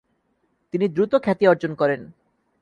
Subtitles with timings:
[0.73, 2.01] তিনি দ্রুত খ্যাতি অর্জন করেন।